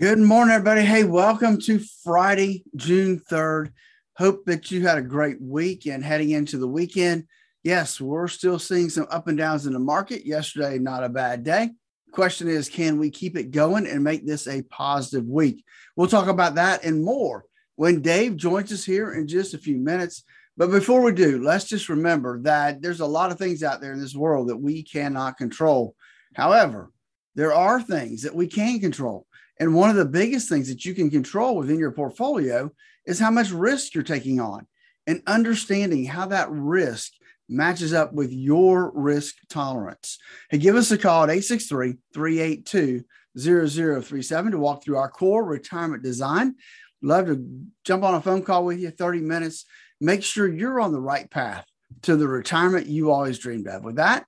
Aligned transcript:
Good 0.00 0.18
morning, 0.18 0.52
everybody. 0.52 0.84
Hey, 0.84 1.04
welcome 1.04 1.56
to 1.60 1.78
Friday, 2.02 2.64
June 2.74 3.20
3rd. 3.30 3.70
Hope 4.16 4.44
that 4.46 4.72
you 4.72 4.84
had 4.84 4.98
a 4.98 5.02
great 5.02 5.40
week 5.40 5.86
and 5.86 6.04
heading 6.04 6.30
into 6.30 6.58
the 6.58 6.66
weekend. 6.66 7.28
Yes, 7.62 8.00
we're 8.00 8.26
still 8.26 8.58
seeing 8.58 8.90
some 8.90 9.06
up 9.08 9.28
and 9.28 9.38
downs 9.38 9.66
in 9.66 9.72
the 9.72 9.78
market. 9.78 10.26
Yesterday, 10.26 10.80
not 10.80 11.04
a 11.04 11.08
bad 11.08 11.44
day. 11.44 11.70
Question 12.10 12.48
is, 12.48 12.68
can 12.68 12.98
we 12.98 13.08
keep 13.08 13.36
it 13.36 13.52
going 13.52 13.86
and 13.86 14.02
make 14.02 14.26
this 14.26 14.48
a 14.48 14.62
positive 14.62 15.26
week? 15.26 15.62
We'll 15.94 16.08
talk 16.08 16.26
about 16.26 16.56
that 16.56 16.82
and 16.82 17.04
more 17.04 17.44
when 17.76 18.02
Dave 18.02 18.36
joins 18.36 18.72
us 18.72 18.84
here 18.84 19.14
in 19.14 19.28
just 19.28 19.54
a 19.54 19.58
few 19.58 19.76
minutes. 19.76 20.24
But 20.56 20.72
before 20.72 21.02
we 21.02 21.12
do, 21.12 21.40
let's 21.40 21.66
just 21.66 21.88
remember 21.88 22.40
that 22.42 22.82
there's 22.82 23.00
a 23.00 23.06
lot 23.06 23.30
of 23.30 23.38
things 23.38 23.62
out 23.62 23.80
there 23.80 23.92
in 23.92 24.00
this 24.00 24.16
world 24.16 24.48
that 24.48 24.56
we 24.56 24.82
cannot 24.82 25.36
control. 25.36 25.94
However, 26.34 26.90
there 27.34 27.52
are 27.52 27.80
things 27.80 28.22
that 28.22 28.34
we 28.34 28.46
can 28.46 28.80
control. 28.80 29.26
And 29.58 29.74
one 29.74 29.90
of 29.90 29.96
the 29.96 30.04
biggest 30.04 30.48
things 30.48 30.68
that 30.68 30.84
you 30.84 30.94
can 30.94 31.10
control 31.10 31.56
within 31.56 31.78
your 31.78 31.92
portfolio 31.92 32.70
is 33.06 33.18
how 33.18 33.30
much 33.30 33.50
risk 33.50 33.94
you're 33.94 34.02
taking 34.02 34.40
on 34.40 34.66
and 35.06 35.22
understanding 35.26 36.04
how 36.04 36.26
that 36.26 36.50
risk 36.50 37.12
matches 37.48 37.92
up 37.92 38.12
with 38.12 38.32
your 38.32 38.90
risk 38.94 39.36
tolerance. 39.48 40.18
Hey, 40.50 40.58
give 40.58 40.76
us 40.76 40.90
a 40.90 40.98
call 40.98 41.24
at 41.24 41.30
863 41.30 41.96
382 42.12 43.04
0037 43.38 44.52
to 44.52 44.58
walk 44.58 44.82
through 44.82 44.96
our 44.96 45.10
core 45.10 45.44
retirement 45.44 46.02
design. 46.02 46.54
Love 47.02 47.26
to 47.26 47.44
jump 47.84 48.02
on 48.02 48.14
a 48.14 48.20
phone 48.20 48.42
call 48.42 48.64
with 48.64 48.78
you 48.78 48.90
30 48.90 49.20
minutes. 49.20 49.66
Make 50.00 50.22
sure 50.22 50.48
you're 50.48 50.80
on 50.80 50.92
the 50.92 51.00
right 51.00 51.30
path 51.30 51.66
to 52.02 52.16
the 52.16 52.26
retirement 52.26 52.86
you 52.86 53.10
always 53.10 53.38
dreamed 53.38 53.68
of. 53.68 53.84
With 53.84 53.96
that, 53.96 54.24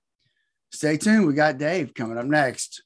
stay 0.71 0.97
tuned. 0.97 1.25
We 1.25 1.33
got 1.33 1.57
Dave 1.57 1.93
coming 1.93 2.17
up 2.17 2.25
next. 2.25 2.83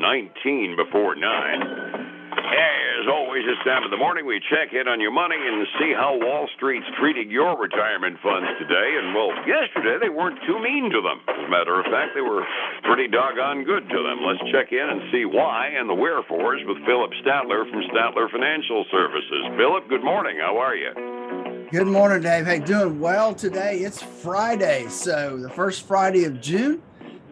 19 0.00 0.76
before 0.76 1.14
9. 1.14 2.10
As 3.00 3.08
always, 3.08 3.48
this 3.48 3.56
time 3.64 3.80
of 3.80 3.90
the 3.90 3.96
morning, 3.96 4.28
we 4.28 4.36
check 4.52 4.76
in 4.76 4.84
on 4.84 5.00
your 5.00 5.10
money 5.10 5.40
and 5.40 5.64
see 5.80 5.96
how 5.96 6.20
Wall 6.20 6.44
Street's 6.56 6.84
treating 7.00 7.30
your 7.32 7.56
retirement 7.56 8.20
funds 8.20 8.44
today. 8.60 8.88
And, 9.00 9.16
well, 9.16 9.32
yesterday 9.48 9.96
they 9.96 10.12
weren't 10.12 10.36
too 10.44 10.60
mean 10.60 10.92
to 10.92 11.00
them. 11.00 11.24
As 11.24 11.48
a 11.48 11.48
matter 11.48 11.80
of 11.80 11.88
fact, 11.88 12.12
they 12.12 12.20
were 12.20 12.44
pretty 12.84 13.08
doggone 13.08 13.64
good 13.64 13.88
to 13.88 14.00
them. 14.04 14.20
Let's 14.20 14.44
check 14.52 14.68
in 14.72 14.84
and 14.84 15.00
see 15.08 15.24
why 15.24 15.72
and 15.72 15.88
the 15.88 15.96
wherefores 15.96 16.60
with 16.68 16.84
Phillip 16.84 17.12
Statler 17.24 17.64
from 17.72 17.80
Statler 17.88 18.28
Financial 18.28 18.84
Services. 18.92 19.48
Phillip, 19.56 19.88
good 19.88 20.04
morning. 20.04 20.36
How 20.36 20.60
are 20.60 20.76
you? 20.76 20.92
Good 21.72 21.88
morning, 21.88 22.20
Dave. 22.20 22.44
Hey, 22.44 22.60
doing 22.60 23.00
well 23.00 23.32
today. 23.32 23.80
It's 23.80 24.02
Friday, 24.02 24.88
so 24.88 25.38
the 25.40 25.48
first 25.48 25.88
Friday 25.88 26.24
of 26.24 26.40
June. 26.42 26.82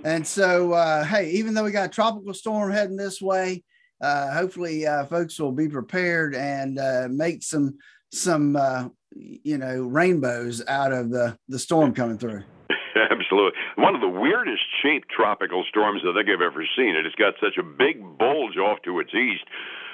And 0.04 0.27
so, 0.27 0.72
uh, 0.72 1.04
hey, 1.04 1.30
even 1.30 1.54
though 1.54 1.64
we 1.64 1.70
got 1.70 1.86
a 1.86 1.92
tropical 1.92 2.34
storm 2.34 2.70
heading 2.70 2.96
this 2.96 3.20
way, 3.20 3.64
uh, 4.00 4.32
hopefully, 4.32 4.86
uh, 4.86 5.04
folks 5.06 5.38
will 5.38 5.52
be 5.52 5.68
prepared 5.68 6.34
and 6.34 6.78
uh, 6.78 7.08
make 7.10 7.42
some 7.42 7.78
some 8.12 8.56
uh, 8.56 8.88
you 9.12 9.58
know 9.58 9.82
rainbows 9.82 10.62
out 10.69 10.92
of 10.92 11.10
the 11.10 11.36
the 11.48 11.58
storm 11.58 11.92
coming 11.92 12.19
through. 12.19 12.44
Absolutely, 13.10 13.58
one 13.76 13.94
of 13.94 14.00
the 14.00 14.08
weirdest 14.08 14.62
shaped 14.82 15.08
tropical 15.08 15.64
storms 15.69 16.02
I 16.08 16.14
think 16.14 16.28
I've 16.28 16.42
ever 16.42 16.64
seen. 16.76 16.94
It 16.94 17.04
has 17.04 17.14
got 17.14 17.34
such 17.42 17.58
a 17.58 17.62
big 17.62 18.00
bulge 18.19 18.56
off 18.56 18.78
to 18.84 19.00
its 19.00 19.14
east 19.14 19.44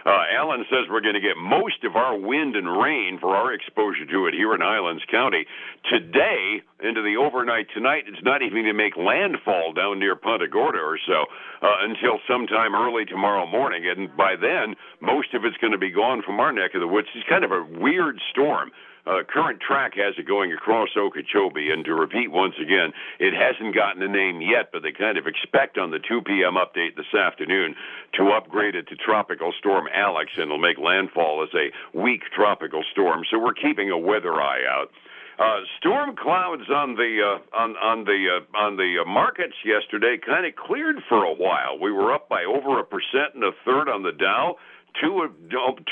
uh, 0.04 0.24
Alan 0.36 0.64
says 0.68 0.84
we're 0.90 1.00
going 1.00 1.14
to 1.14 1.20
get 1.20 1.36
most 1.36 1.82
of 1.84 1.96
our 1.96 2.16
wind 2.16 2.56
and 2.56 2.68
rain 2.68 3.18
for 3.18 3.34
our 3.34 3.52
exposure 3.52 4.04
to 4.04 4.26
it 4.26 4.34
here 4.34 4.54
in 4.54 4.60
Highlands 4.60 5.02
County. 5.10 5.46
Today, 5.90 6.62
into 6.82 7.00
the 7.02 7.16
overnight 7.16 7.66
tonight, 7.72 8.04
it's 8.06 8.22
not 8.22 8.42
even 8.42 8.64
going 8.64 8.66
to 8.66 8.74
make 8.74 8.96
landfall 8.96 9.72
down 9.72 9.98
near 9.98 10.16
Punta 10.16 10.48
Gorda 10.48 10.78
or 10.78 10.98
so 11.06 11.24
uh, 11.62 11.76
until 11.80 12.20
sometime 12.28 12.74
early 12.74 13.04
tomorrow 13.04 13.46
morning. 13.46 13.88
And 13.88 14.14
by 14.16 14.36
then, 14.36 14.76
most 15.00 15.32
of 15.32 15.44
it's 15.44 15.56
going 15.56 15.72
to 15.72 15.78
be 15.78 15.90
gone 15.90 16.22
from 16.22 16.38
our 16.38 16.52
neck 16.52 16.74
of 16.74 16.80
the 16.80 16.88
woods. 16.88 17.08
It's 17.14 17.28
kind 17.28 17.44
of 17.44 17.52
a 17.52 17.64
weird 17.64 18.20
storm. 18.30 18.70
Uh, 19.06 19.20
current 19.28 19.60
track 19.60 19.92
has 19.96 20.14
it 20.16 20.26
going 20.26 20.52
across 20.52 20.88
Okeechobee. 20.96 21.70
And 21.70 21.84
to 21.84 21.94
repeat 21.94 22.30
once 22.30 22.54
again, 22.60 22.92
it 23.18 23.34
hasn't 23.34 23.74
gotten 23.74 24.02
a 24.02 24.08
name 24.08 24.40
yet, 24.40 24.70
but 24.72 24.82
they 24.82 24.92
kind 24.92 25.18
of 25.18 25.26
expect 25.26 25.76
on 25.76 25.90
the 25.90 25.98
2 25.98 26.22
p.m. 26.22 26.54
update 26.54 26.96
this 26.96 27.12
afternoon 27.12 27.74
to 28.14 28.30
upgrade 28.30 28.74
it 28.74 28.88
to 28.88 28.96
Tropical 28.96 29.52
Storm 29.58 29.86
Alex, 29.92 30.30
and 30.36 30.44
it'll 30.44 30.58
make 30.58 30.78
landfall 30.78 31.42
as 31.42 31.52
a 31.54 31.70
weak 31.96 32.22
tropical 32.34 32.82
storm. 32.92 33.22
So 33.30 33.38
we're 33.38 33.54
keeping 33.54 33.90
a 33.90 33.98
weather 33.98 34.40
eye 34.40 34.62
out. 34.66 34.88
Uh, 35.36 35.66
storm 35.78 36.14
clouds 36.14 36.62
on 36.70 36.94
the 36.94 37.18
uh, 37.18 37.58
on 37.58 37.74
on 37.82 38.04
the 38.04 38.38
uh, 38.38 38.56
on 38.56 38.76
the 38.76 39.02
uh, 39.02 39.04
markets 39.04 39.54
yesterday 39.64 40.16
kind 40.24 40.46
of 40.46 40.54
cleared 40.54 41.02
for 41.08 41.24
a 41.24 41.34
while. 41.34 41.76
We 41.76 41.90
were 41.90 42.14
up 42.14 42.28
by 42.28 42.44
over 42.44 42.78
a 42.78 42.84
percent 42.84 43.34
and 43.34 43.42
a 43.42 43.50
third 43.64 43.88
on 43.88 44.04
the 44.04 44.12
Dow 44.12 44.54
two 45.00 45.28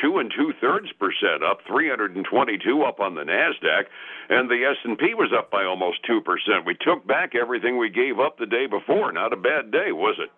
two 0.00 0.18
and 0.18 0.32
two 0.36 0.52
thirds 0.60 0.92
percent 0.98 1.42
up, 1.42 1.58
322 1.66 2.82
up 2.82 3.00
on 3.00 3.14
the 3.14 3.22
Nasdaq, 3.22 3.84
and 4.28 4.50
the 4.50 4.64
S 4.64 4.76
and 4.84 4.98
P 4.98 5.14
was 5.14 5.32
up 5.36 5.50
by 5.50 5.64
almost 5.64 6.04
two 6.06 6.20
percent. 6.20 6.66
We 6.66 6.76
took 6.80 7.06
back 7.06 7.34
everything 7.34 7.78
we 7.78 7.90
gave 7.90 8.18
up 8.18 8.38
the 8.38 8.46
day 8.46 8.66
before. 8.66 9.12
Not 9.12 9.32
a 9.32 9.36
bad 9.36 9.70
day, 9.70 9.92
was 9.92 10.16
it? 10.18 10.30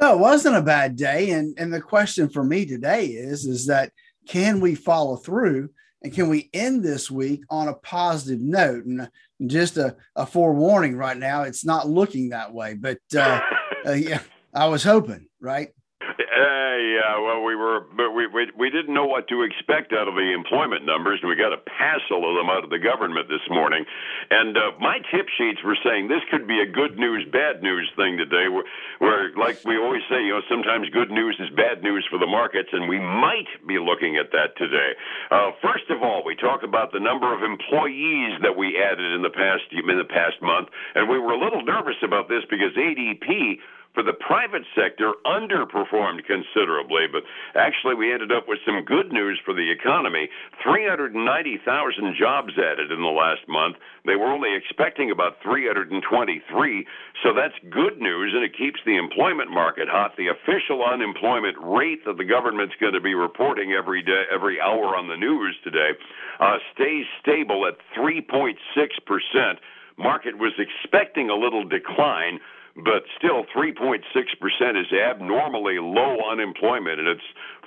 No, 0.00 0.14
it 0.14 0.20
wasn't 0.20 0.56
a 0.56 0.62
bad 0.62 0.96
day. 0.96 1.30
And 1.30 1.56
and 1.58 1.72
the 1.72 1.80
question 1.80 2.28
for 2.28 2.44
me 2.44 2.66
today 2.66 3.06
is 3.06 3.46
is 3.46 3.66
that 3.66 3.92
can 4.28 4.60
we 4.60 4.74
follow 4.74 5.16
through 5.16 5.70
and 6.02 6.12
can 6.12 6.28
we 6.28 6.50
end 6.52 6.84
this 6.84 7.10
week 7.10 7.42
on 7.50 7.68
a 7.68 7.74
positive 7.74 8.40
note? 8.40 8.84
And 8.84 9.08
just 9.46 9.76
a, 9.76 9.96
a 10.14 10.26
forewarning 10.26 10.96
right 10.96 11.16
now, 11.16 11.42
it's 11.42 11.64
not 11.64 11.88
looking 11.88 12.28
that 12.28 12.52
way. 12.52 12.74
But 12.74 12.98
uh, 13.16 13.40
uh, 13.86 13.92
yeah, 13.92 14.20
I 14.54 14.66
was 14.66 14.82
hoping, 14.82 15.26
right? 15.40 15.70
Uh, 16.36 16.76
yeah, 16.76 17.16
well, 17.20 17.42
we 17.44 17.56
were, 17.56 17.84
but 17.96 18.12
we, 18.12 18.26
we 18.26 18.48
we 18.56 18.68
didn't 18.68 18.92
know 18.92 19.06
what 19.06 19.28
to 19.28 19.42
expect 19.42 19.92
out 19.92 20.08
of 20.08 20.14
the 20.14 20.32
employment 20.32 20.84
numbers, 20.84 21.20
and 21.22 21.28
we 21.28 21.36
got 21.36 21.52
a 21.52 21.60
passel 21.64 22.28
of 22.28 22.36
them 22.36 22.48
out 22.48 22.64
of 22.64 22.68
the 22.68 22.78
government 22.78 23.28
this 23.28 23.44
morning. 23.48 23.84
And 24.30 24.56
uh, 24.56 24.72
my 24.80 24.98
tip 25.10 25.28
sheets 25.36 25.64
were 25.64 25.76
saying 25.84 26.08
this 26.08 26.24
could 26.30 26.46
be 26.46 26.60
a 26.60 26.66
good 26.66 26.98
news, 26.98 27.24
bad 27.32 27.62
news 27.62 27.88
thing 27.96 28.16
today, 28.16 28.48
where, 28.48 28.64
where, 28.98 29.32
like 29.36 29.64
we 29.64 29.76
always 29.76 30.02
say, 30.08 30.20
you 30.24 30.36
know, 30.36 30.42
sometimes 30.48 30.88
good 30.90 31.10
news 31.10 31.36
is 31.40 31.48
bad 31.56 31.82
news 31.82 32.06
for 32.10 32.18
the 32.18 32.28
markets, 32.28 32.68
and 32.72 32.88
we 32.88 33.00
might 33.00 33.48
be 33.66 33.78
looking 33.78 34.16
at 34.16 34.32
that 34.32 34.56
today. 34.56 34.92
Uh, 35.30 35.52
first 35.62 35.88
of 35.88 36.02
all, 36.02 36.24
we 36.24 36.36
talk 36.36 36.62
about 36.62 36.92
the 36.92 37.00
number 37.00 37.32
of 37.32 37.42
employees 37.42 38.36
that 38.42 38.56
we 38.56 38.76
added 38.76 39.12
in 39.12 39.22
the 39.22 39.32
past 39.32 39.64
in 39.72 39.96
the 39.96 40.08
past 40.08 40.40
month, 40.40 40.68
and 40.94 41.08
we 41.08 41.18
were 41.18 41.32
a 41.32 41.40
little 41.40 41.64
nervous 41.64 42.00
about 42.04 42.28
this 42.28 42.44
because 42.48 42.72
ADP 42.76 43.60
for 43.96 44.04
the 44.04 44.12
private 44.12 44.68
sector 44.76 45.16
underperformed 45.24 46.20
considerably, 46.28 47.08
but 47.08 47.24
actually 47.56 47.96
we 47.96 48.12
ended 48.12 48.30
up 48.30 48.44
with 48.46 48.60
some 48.66 48.84
good 48.84 49.10
news 49.10 49.40
for 49.42 49.54
the 49.54 49.72
economy. 49.72 50.28
390,000 50.62 51.16
jobs 52.12 52.52
added 52.60 52.92
in 52.92 53.00
the 53.00 53.08
last 53.08 53.48
month. 53.48 53.76
They 54.04 54.14
were 54.14 54.28
only 54.28 54.52
expecting 54.52 55.10
about 55.10 55.40
323, 55.42 55.96
so 57.24 57.32
that's 57.32 57.56
good 57.72 57.96
news 57.96 58.36
and 58.36 58.44
it 58.44 58.52
keeps 58.52 58.80
the 58.84 59.00
employment 59.00 59.50
market 59.50 59.88
hot. 59.88 60.12
The 60.20 60.28
official 60.28 60.84
unemployment 60.84 61.56
rate 61.56 62.04
that 62.04 62.18
the 62.20 62.28
government's 62.28 62.76
going 62.78 62.92
to 62.92 63.00
be 63.00 63.14
reporting 63.14 63.72
every 63.72 64.02
day 64.02 64.28
every 64.28 64.60
hour 64.60 64.92
on 64.92 65.08
the 65.08 65.16
news 65.16 65.56
today 65.64 65.96
uh, 66.38 66.58
stays 66.74 67.06
stable 67.22 67.64
at 67.64 67.80
3.6%. 67.96 68.52
Market 69.96 70.36
was 70.36 70.52
expecting 70.60 71.30
a 71.30 71.34
little 71.34 71.64
decline 71.64 72.40
but 72.84 73.04
still 73.16 73.44
3.6% 73.56 74.00
is 74.80 74.92
abnormally 74.92 75.78
low 75.78 76.18
unemployment 76.30 77.00
and 77.00 77.08
it's 77.08 77.22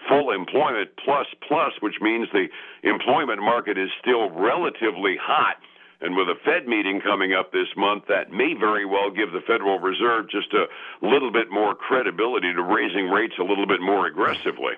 full 0.08 0.32
employment 0.32 0.90
plus 1.04 1.28
plus 1.48 1.74
which 1.80 1.96
means 2.00 2.28
the 2.32 2.48
employment 2.84 3.42
market 3.42 3.78
is 3.78 3.90
still 4.00 4.30
relatively 4.30 5.18
hot 5.20 5.58
and 6.02 6.16
with 6.16 6.30
a 6.30 6.36
Fed 6.46 6.66
meeting 6.66 7.02
coming 7.02 7.34
up 7.34 7.52
this 7.52 7.68
month, 7.76 8.06
that 8.08 8.32
may 8.32 8.54
very 8.54 8.86
well 8.86 9.12
give 9.12 9.34
the 9.34 9.42
Federal 9.46 9.80
Reserve 9.80 10.30
just 10.30 10.54
a 10.54 10.68
little 11.06 11.32
bit 11.32 11.52
more 11.52 11.76
credibility 11.76 12.54
to 12.54 12.64
raising 12.64 13.10
rates 13.10 13.34
a 13.38 13.44
little 13.44 13.68
bit 13.68 13.82
more 13.82 14.08
aggressively. 14.08 14.74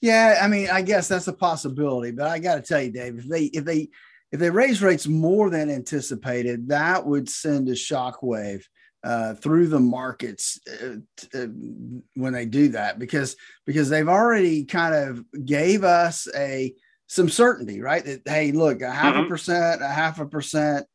Yeah, 0.00 0.38
I 0.40 0.48
mean, 0.48 0.70
I 0.70 0.80
guess 0.80 1.08
that's 1.08 1.28
a 1.28 1.32
possibility, 1.32 2.12
but 2.12 2.26
I 2.26 2.38
got 2.38 2.54
to 2.54 2.62
tell 2.62 2.80
you, 2.80 2.90
Dave, 2.90 3.18
if 3.18 3.28
they 3.28 3.44
if 3.44 3.64
they 3.64 3.88
if 4.30 4.40
they 4.40 4.50
raise 4.50 4.80
rates 4.80 5.06
more 5.06 5.50
than 5.50 5.70
anticipated, 5.70 6.68
that 6.68 7.04
would 7.04 7.28
send 7.28 7.68
a 7.68 7.72
shockwave 7.72 8.64
uh, 9.04 9.34
through 9.34 9.68
the 9.68 9.80
markets 9.80 10.58
uh, 10.82 10.96
uh, 11.34 11.46
when 12.14 12.32
they 12.32 12.46
do 12.46 12.68
that 12.68 12.98
because 12.98 13.36
because 13.64 13.88
they've 13.88 14.08
already 14.08 14.64
kind 14.64 14.94
of 14.94 15.24
gave 15.44 15.84
us 15.84 16.26
a 16.34 16.74
some 17.06 17.28
certainty 17.28 17.80
right? 17.80 18.04
That 18.04 18.22
hey 18.26 18.52
look 18.52 18.82
a 18.82 18.90
half 18.90 19.14
mm-hmm. 19.14 19.24
a 19.24 19.28
percent 19.28 19.82
a 19.82 19.88
half 19.88 20.18
a 20.18 20.26
percent 20.26 20.86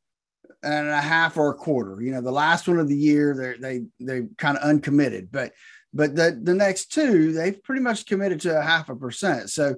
and 0.61 0.89
a 0.89 1.01
half 1.01 1.37
or 1.37 1.51
a 1.51 1.55
quarter. 1.55 2.01
You 2.01 2.11
know 2.11 2.21
the 2.21 2.31
last 2.31 2.67
one 2.67 2.79
of 2.79 2.89
the 2.89 2.97
year 2.97 3.57
they 3.61 3.79
they 3.79 3.85
they 3.99 4.27
kind 4.37 4.57
of 4.57 4.63
uncommitted 4.63 5.29
but 5.31 5.53
but 5.93 6.15
the 6.15 6.39
the 6.41 6.53
next 6.53 6.91
two 6.91 7.31
they've 7.31 7.61
pretty 7.63 7.81
much 7.81 8.05
committed 8.05 8.41
to 8.41 8.57
a 8.57 8.61
half 8.61 8.89
a 8.89 8.95
percent. 8.95 9.49
So 9.49 9.75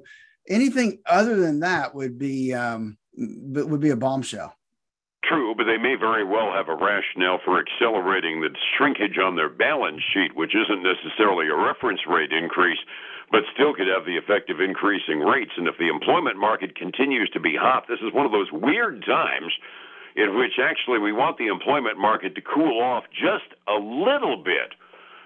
anything 0.49 0.99
other 1.05 1.35
than 1.35 1.59
that 1.59 1.93
would 1.93 2.17
be 2.17 2.53
um 2.53 2.97
would 3.17 3.81
be 3.81 3.91
a 3.91 3.95
bombshell 3.95 4.55
True, 5.27 5.55
but 5.55 5.65
they 5.65 5.77
may 5.77 5.95
very 5.95 6.23
well 6.23 6.53
have 6.53 6.69
a 6.69 6.75
rationale 6.75 7.39
for 7.43 7.57
accelerating 7.59 8.41
the 8.41 8.53
shrinkage 8.77 9.17
on 9.17 9.35
their 9.35 9.49
balance 9.49 10.01
sheet, 10.13 10.35
which 10.35 10.53
isn't 10.53 10.83
necessarily 10.83 11.47
a 11.47 11.55
reference 11.55 12.01
rate 12.05 12.31
increase, 12.31 12.77
but 13.31 13.41
still 13.53 13.73
could 13.73 13.87
have 13.87 14.05
the 14.05 14.17
effect 14.17 14.51
of 14.51 14.61
increasing 14.61 15.19
rates. 15.21 15.51
And 15.57 15.67
if 15.67 15.77
the 15.79 15.89
employment 15.89 16.37
market 16.37 16.75
continues 16.75 17.29
to 17.31 17.39
be 17.39 17.55
hot, 17.57 17.87
this 17.87 17.99
is 18.05 18.13
one 18.13 18.25
of 18.25 18.31
those 18.31 18.51
weird 18.51 19.03
times 19.05 19.51
in 20.15 20.37
which 20.37 20.59
actually 20.61 20.99
we 20.99 21.11
want 21.11 21.37
the 21.37 21.47
employment 21.47 21.97
market 21.97 22.35
to 22.35 22.41
cool 22.41 22.81
off 22.81 23.03
just 23.11 23.49
a 23.67 23.79
little 23.81 24.37
bit. 24.37 24.77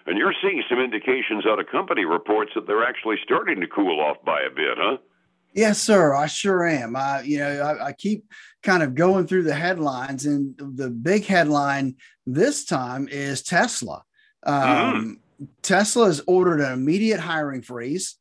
And 0.07 0.17
you're 0.17 0.33
seeing 0.41 0.63
some 0.69 0.79
indications 0.79 1.45
out 1.45 1.59
of 1.59 1.67
company 1.67 2.05
reports 2.05 2.51
that 2.55 2.65
they're 2.65 2.87
actually 2.87 3.17
starting 3.23 3.59
to 3.59 3.67
cool 3.67 3.99
off 3.99 4.17
by 4.25 4.41
a 4.41 4.49
bit, 4.49 4.77
huh? 4.77 4.97
Yes, 5.53 5.81
sir. 5.81 6.13
I 6.13 6.27
sure 6.27 6.65
am. 6.65 6.95
I, 6.95 7.21
you 7.21 7.39
know, 7.39 7.61
I, 7.61 7.87
I, 7.87 7.93
keep 7.93 8.25
kind 8.61 8.83
of 8.83 8.93
going 8.93 9.25
through 9.25 9.43
the 9.43 9.53
headlines, 9.53 10.25
and 10.25 10.55
the 10.57 10.89
big 10.89 11.25
headline 11.25 11.95
this 12.25 12.65
time 12.65 13.07
is 13.09 13.41
Tesla. 13.41 14.03
Um, 14.43 15.19
mm. 15.41 15.47
Tesla 15.61 16.05
has 16.05 16.21
ordered 16.27 16.61
an 16.61 16.73
immediate 16.73 17.19
hiring 17.19 17.61
freeze 17.61 18.15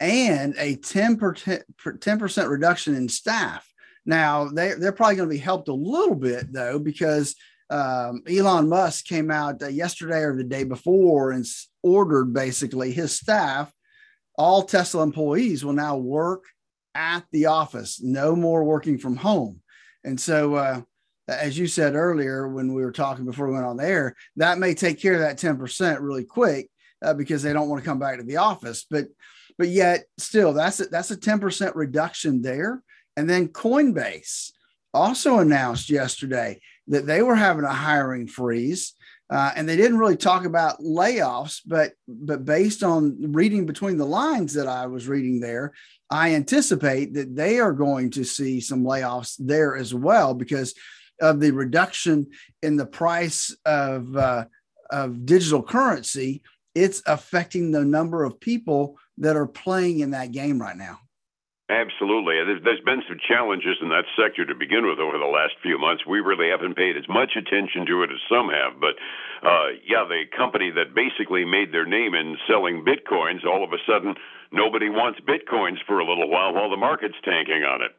and 0.00 0.54
a 0.58 0.76
10 0.76 1.16
percent 1.16 2.48
reduction 2.48 2.94
in 2.94 3.08
staff. 3.08 3.66
Now 4.06 4.48
they 4.48 4.74
they're 4.74 4.92
probably 4.92 5.16
going 5.16 5.28
to 5.28 5.34
be 5.34 5.40
helped 5.40 5.68
a 5.68 5.74
little 5.74 6.14
bit 6.14 6.52
though 6.52 6.78
because 6.78 7.34
um, 7.70 8.22
Elon 8.28 8.68
Musk 8.68 9.04
came 9.06 9.30
out 9.30 9.62
uh, 9.62 9.68
yesterday 9.68 10.20
or 10.20 10.34
the 10.34 10.44
day 10.44 10.64
before 10.64 11.32
and 11.32 11.44
ordered 11.82 12.32
basically 12.32 12.92
his 12.92 13.14
staff, 13.14 13.70
all 14.36 14.62
Tesla 14.62 15.02
employees 15.02 15.64
will 15.64 15.74
now 15.74 15.96
work 15.96 16.44
at 16.98 17.24
the 17.30 17.46
office, 17.46 18.02
no 18.02 18.34
more 18.34 18.64
working 18.64 18.98
from 18.98 19.16
home. 19.16 19.60
And 20.04 20.20
so, 20.20 20.56
uh, 20.56 20.80
as 21.28 21.56
you 21.56 21.66
said 21.66 21.94
earlier 21.94 22.48
when 22.48 22.72
we 22.72 22.82
were 22.82 22.92
talking 22.92 23.24
before 23.24 23.46
we 23.46 23.52
went 23.52 23.66
on 23.66 23.76
the 23.76 23.86
air, 23.86 24.16
that 24.36 24.58
may 24.58 24.74
take 24.74 25.00
care 25.00 25.14
of 25.14 25.20
that 25.20 25.38
10% 25.38 26.00
really 26.00 26.24
quick 26.24 26.68
uh, 27.02 27.14
because 27.14 27.42
they 27.42 27.52
don't 27.52 27.68
want 27.68 27.82
to 27.82 27.88
come 27.88 27.98
back 27.98 28.18
to 28.18 28.24
the 28.24 28.38
office. 28.38 28.84
But 28.90 29.06
but 29.56 29.68
yet 29.68 30.04
still 30.18 30.52
that's 30.52 30.80
a, 30.80 30.86
that's 30.86 31.10
a 31.10 31.16
10% 31.16 31.72
reduction 31.74 32.42
there. 32.42 32.82
And 33.16 33.28
then 33.28 33.48
Coinbase 33.48 34.52
also 34.94 35.38
announced 35.38 35.90
yesterday 35.90 36.60
that 36.88 37.06
they 37.06 37.22
were 37.22 37.36
having 37.36 37.64
a 37.64 37.72
hiring 37.72 38.26
freeze. 38.26 38.94
Uh, 39.30 39.52
and 39.56 39.68
they 39.68 39.76
didn't 39.76 39.98
really 39.98 40.16
talk 40.16 40.46
about 40.46 40.80
layoffs, 40.80 41.60
but 41.66 41.92
but 42.06 42.44
based 42.44 42.82
on 42.82 43.32
reading 43.32 43.66
between 43.66 43.98
the 43.98 44.06
lines 44.06 44.54
that 44.54 44.66
I 44.66 44.86
was 44.86 45.06
reading 45.06 45.40
there, 45.40 45.74
I 46.10 46.34
anticipate 46.34 47.12
that 47.14 47.36
they 47.36 47.58
are 47.58 47.72
going 47.72 48.10
to 48.12 48.24
see 48.24 48.60
some 48.60 48.84
layoffs 48.84 49.36
there 49.38 49.76
as 49.76 49.92
well 49.92 50.32
because 50.32 50.74
of 51.20 51.40
the 51.40 51.50
reduction 51.50 52.28
in 52.62 52.76
the 52.76 52.86
price 52.86 53.54
of 53.66 54.16
uh, 54.16 54.46
of 54.90 55.26
digital 55.26 55.62
currency. 55.62 56.42
It's 56.74 57.02
affecting 57.06 57.70
the 57.70 57.84
number 57.84 58.24
of 58.24 58.40
people 58.40 58.98
that 59.18 59.36
are 59.36 59.46
playing 59.46 60.00
in 60.00 60.12
that 60.12 60.32
game 60.32 60.60
right 60.60 60.76
now. 60.76 61.00
Absolutely. 61.68 62.40
There's, 62.46 62.64
there's 62.64 62.80
been 62.80 63.02
some 63.06 63.20
challenges 63.28 63.76
in 63.82 63.90
that 63.90 64.08
sector 64.16 64.46
to 64.46 64.54
begin 64.54 64.88
with 64.88 64.98
over 64.98 65.18
the 65.18 65.28
last 65.28 65.52
few 65.62 65.78
months. 65.78 66.06
We 66.06 66.20
really 66.20 66.48
haven't 66.48 66.76
paid 66.76 66.96
as 66.96 67.06
much 67.08 67.36
attention 67.36 67.84
to 67.84 68.02
it 68.04 68.10
as 68.10 68.24
some 68.24 68.48
have. 68.48 68.80
But 68.80 68.96
uh, 69.44 69.76
yeah, 69.84 70.08
the 70.08 70.24
company 70.34 70.70
that 70.70 70.94
basically 70.96 71.44
made 71.44 71.70
their 71.70 71.84
name 71.84 72.14
in 72.14 72.38
selling 72.48 72.86
bitcoins, 72.88 73.44
all 73.44 73.62
of 73.62 73.72
a 73.74 73.82
sudden, 73.86 74.14
nobody 74.50 74.88
wants 74.88 75.20
bitcoins 75.20 75.76
for 75.86 75.98
a 75.98 76.08
little 76.08 76.30
while 76.30 76.54
while 76.54 76.70
the 76.70 76.78
market's 76.78 77.20
tanking 77.22 77.64
on 77.64 77.82
it. 77.82 77.92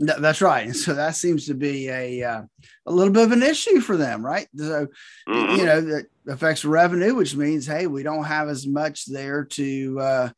That's 0.00 0.40
right. 0.40 0.66
And 0.66 0.74
so 0.74 0.94
that 0.94 1.14
seems 1.14 1.46
to 1.46 1.54
be 1.54 1.88
a 1.88 2.24
uh, 2.24 2.42
a 2.86 2.92
little 2.92 3.12
bit 3.12 3.22
of 3.22 3.30
an 3.30 3.44
issue 3.44 3.80
for 3.80 3.96
them, 3.96 4.26
right? 4.26 4.48
So 4.56 4.88
mm-hmm. 5.28 5.56
you 5.56 5.64
know 5.64 5.80
that 5.80 6.06
affects 6.26 6.64
revenue, 6.64 7.14
which 7.14 7.36
means 7.36 7.66
hey, 7.66 7.86
we 7.86 8.02
don't 8.02 8.24
have 8.24 8.48
as 8.48 8.66
much 8.66 9.06
there 9.06 9.44
to 9.44 10.00
uh, 10.00 10.30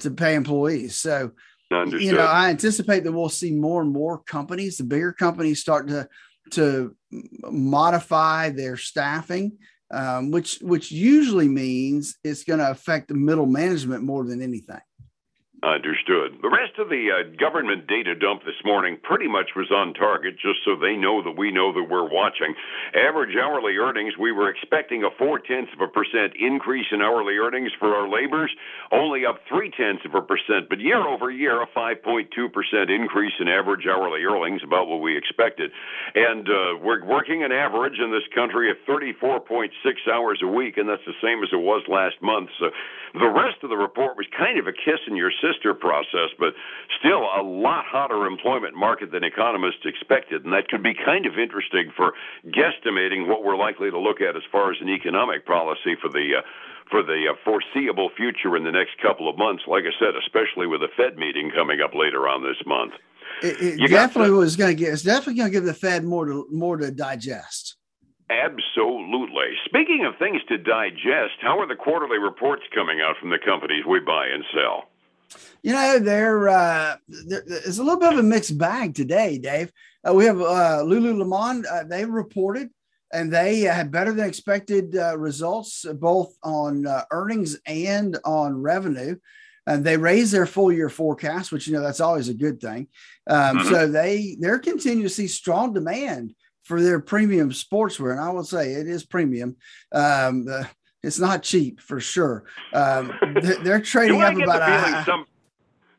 to 0.00 0.10
pay 0.10 0.34
employees. 0.34 0.96
So 0.96 1.32
Understood. 1.72 2.02
you 2.02 2.12
know, 2.12 2.26
I 2.26 2.50
anticipate 2.50 3.04
that 3.04 3.12
we'll 3.12 3.28
see 3.28 3.52
more 3.52 3.82
and 3.82 3.92
more 3.92 4.18
companies, 4.18 4.76
the 4.76 4.84
bigger 4.84 5.12
companies, 5.12 5.60
start 5.60 5.88
to 5.88 6.08
to 6.50 6.94
modify 7.50 8.50
their 8.50 8.76
staffing, 8.76 9.58
um, 9.90 10.30
which 10.30 10.58
which 10.60 10.90
usually 10.90 11.48
means 11.48 12.16
it's 12.24 12.44
going 12.44 12.58
to 12.58 12.70
affect 12.70 13.08
the 13.08 13.14
middle 13.14 13.46
management 13.46 14.02
more 14.02 14.24
than 14.24 14.42
anything. 14.42 14.80
Understood. 15.62 16.42
The 16.42 16.50
rest 16.50 16.74
of 16.82 16.90
the 16.90 17.06
uh, 17.14 17.38
government 17.38 17.86
data 17.86 18.16
dump 18.18 18.42
this 18.42 18.58
morning 18.64 18.98
pretty 19.00 19.28
much 19.28 19.54
was 19.54 19.70
on 19.70 19.94
target, 19.94 20.34
just 20.34 20.58
so 20.66 20.74
they 20.74 20.98
know 20.98 21.22
that 21.22 21.38
we 21.38 21.54
know 21.54 21.70
that 21.70 21.86
we're 21.86 22.10
watching. 22.10 22.50
Average 22.98 23.38
hourly 23.38 23.78
earnings, 23.78 24.18
we 24.18 24.32
were 24.32 24.50
expecting 24.50 25.04
a 25.04 25.10
four 25.22 25.38
tenths 25.38 25.70
of 25.70 25.78
a 25.78 25.86
percent 25.86 26.34
increase 26.34 26.90
in 26.90 27.00
hourly 27.00 27.38
earnings 27.38 27.70
for 27.78 27.94
our 27.94 28.10
laborers, 28.10 28.50
only 28.90 29.24
up 29.24 29.38
three 29.46 29.70
tenths 29.70 30.02
of 30.04 30.18
a 30.18 30.20
percent, 30.26 30.66
but 30.68 30.80
year 30.80 30.98
over 30.98 31.30
year, 31.30 31.62
a 31.62 31.68
5.2% 31.70 32.26
increase 32.90 33.34
in 33.38 33.46
average 33.46 33.86
hourly 33.86 34.26
earnings, 34.26 34.62
about 34.66 34.88
what 34.88 34.98
we 34.98 35.16
expected. 35.16 35.70
And 36.16 36.42
uh, 36.42 36.82
we're 36.82 37.06
working 37.06 37.44
an 37.44 37.52
average 37.52 38.02
in 38.02 38.10
this 38.10 38.26
country 38.34 38.68
of 38.68 38.78
34.6 38.90 39.70
hours 40.10 40.42
a 40.42 40.48
week, 40.48 40.74
and 40.76 40.88
that's 40.88 41.06
the 41.06 41.14
same 41.22 41.38
as 41.46 41.50
it 41.54 41.62
was 41.62 41.86
last 41.86 42.18
month. 42.20 42.50
So 42.58 42.74
the 43.14 43.30
rest 43.30 43.62
of 43.62 43.70
the 43.70 43.78
report 43.78 44.16
was 44.16 44.26
kind 44.36 44.58
of 44.58 44.66
a 44.66 44.72
kiss 44.72 44.98
in 45.06 45.14
your 45.14 45.30
system 45.30 45.51
sister 45.52 45.74
process, 45.74 46.32
but 46.38 46.54
still 46.98 47.28
a 47.36 47.42
lot 47.42 47.84
hotter 47.84 48.26
employment 48.26 48.74
market 48.74 49.12
than 49.12 49.24
economists 49.24 49.84
expected. 49.84 50.44
And 50.44 50.52
that 50.52 50.68
could 50.68 50.82
be 50.82 50.94
kind 50.94 51.26
of 51.26 51.38
interesting 51.38 51.92
for 51.96 52.12
guesstimating 52.46 53.28
what 53.28 53.44
we're 53.44 53.56
likely 53.56 53.90
to 53.90 53.98
look 53.98 54.20
at 54.20 54.36
as 54.36 54.42
far 54.50 54.72
as 54.72 54.78
an 54.80 54.88
economic 54.88 55.46
policy 55.46 55.96
for 56.00 56.08
the 56.08 56.40
uh, 56.40 56.42
for 56.90 57.02
the 57.02 57.24
uh, 57.30 57.34
foreseeable 57.44 58.10
future 58.16 58.56
in 58.56 58.64
the 58.64 58.72
next 58.72 59.00
couple 59.00 59.28
of 59.28 59.38
months. 59.38 59.62
Like 59.66 59.84
I 59.84 59.94
said, 59.98 60.14
especially 60.16 60.66
with 60.66 60.80
the 60.80 60.92
Fed 60.96 61.16
meeting 61.16 61.50
coming 61.54 61.80
up 61.80 61.94
later 61.94 62.28
on 62.28 62.42
this 62.42 62.60
month. 62.66 62.92
It, 63.42 63.80
it 63.80 63.90
definitely 63.90 64.30
to, 64.30 64.36
was 64.36 64.56
going 64.56 64.76
to 64.76 64.78
get. 64.78 64.92
It's 64.92 65.02
definitely 65.02 65.34
going 65.34 65.50
to 65.50 65.52
give 65.52 65.64
the 65.64 65.74
Fed 65.74 66.04
more 66.04 66.26
to 66.26 66.46
more 66.50 66.76
to 66.76 66.90
digest. 66.90 67.76
Absolutely. 68.30 69.52
Speaking 69.66 70.06
of 70.06 70.16
things 70.18 70.40
to 70.48 70.56
digest, 70.56 71.36
how 71.40 71.58
are 71.58 71.66
the 71.66 71.76
quarterly 71.76 72.18
reports 72.18 72.62
coming 72.74 73.00
out 73.00 73.16
from 73.20 73.30
the 73.30 73.38
companies 73.38 73.84
we 73.84 74.00
buy 74.00 74.28
and 74.32 74.44
sell? 74.54 74.91
You 75.62 75.72
know, 75.72 75.98
there 75.98 76.48
uh, 76.48 76.96
there's 77.08 77.78
a 77.78 77.84
little 77.84 78.00
bit 78.00 78.12
of 78.12 78.18
a 78.18 78.22
mixed 78.22 78.58
bag 78.58 78.94
today, 78.94 79.38
Dave. 79.38 79.72
Uh, 80.06 80.14
we 80.14 80.24
have 80.24 80.40
uh, 80.40 80.82
Lululemon. 80.84 81.64
Uh, 81.70 81.84
they 81.84 82.04
reported 82.04 82.70
and 83.12 83.32
they 83.32 83.60
had 83.60 83.92
better 83.92 84.12
than 84.12 84.26
expected 84.26 84.96
uh, 84.96 85.16
results 85.18 85.84
both 85.94 86.34
on 86.42 86.86
uh, 86.86 87.04
earnings 87.10 87.58
and 87.66 88.18
on 88.24 88.60
revenue. 88.60 89.16
And 89.66 89.84
they 89.84 89.96
raised 89.96 90.32
their 90.32 90.46
full 90.46 90.72
year 90.72 90.88
forecast, 90.88 91.52
which 91.52 91.68
you 91.68 91.74
know 91.74 91.82
that's 91.82 92.00
always 92.00 92.28
a 92.28 92.34
good 92.34 92.60
thing. 92.60 92.88
Um, 93.28 93.58
mm-hmm. 93.58 93.68
So 93.68 93.86
they 93.86 94.36
they're 94.40 94.58
continuing 94.58 95.04
to 95.04 95.08
see 95.08 95.28
strong 95.28 95.72
demand 95.72 96.34
for 96.64 96.82
their 96.82 96.98
premium 96.98 97.50
sportswear, 97.50 98.10
and 98.10 98.20
I 98.20 98.30
will 98.30 98.42
say 98.42 98.72
it 98.72 98.88
is 98.88 99.04
premium. 99.04 99.56
Um, 99.92 100.48
it's 101.04 101.20
not 101.20 101.44
cheap 101.44 101.80
for 101.80 102.00
sure. 102.00 102.44
Um, 102.72 103.12
they're 103.62 103.80
trading 103.80 104.20
up 104.20 104.34
about 104.34 104.68
a. 104.68 105.04
Some, 105.04 105.26